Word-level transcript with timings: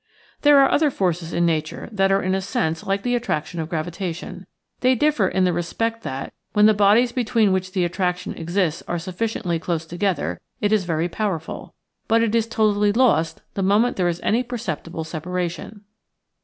There 0.41 0.57
are 0.57 0.71
other 0.71 0.89
forces 0.89 1.31
in 1.31 1.45
nature 1.45 1.87
that 1.91 2.11
are 2.11 2.23
in 2.23 2.33
a 2.33 2.41
sense 2.41 2.83
like 2.83 3.03
the 3.03 3.13
attraction 3.13 3.59
of 3.59 3.69
gravitation. 3.69 4.47
They 4.79 4.95
differ 4.95 5.27
in 5.27 5.43
the 5.43 5.53
respect 5.53 6.01
that, 6.01 6.33
when 6.53 6.65
the 6.65 6.73
bodies 6.73 7.11
between 7.11 7.51
which 7.53 7.73
the 7.73 7.85
attraction 7.85 8.33
exists 8.33 8.81
are 8.87 8.97
sufficiently 8.97 9.59
close 9.59 9.85
together, 9.85 10.41
it 10.59 10.71
is 10.73 10.85
very 10.85 11.07
powerful; 11.07 11.75
but 12.07 12.23
it 12.23 12.33
is 12.33 12.47
totally 12.47 12.91
lost 12.91 13.43
the 13.53 13.61
moment 13.61 13.95
there 13.95 14.09
is 14.09 14.19
any 14.23 14.41
perceptible 14.41 15.03
separation. 15.03 15.83